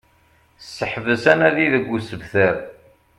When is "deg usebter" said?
1.73-2.55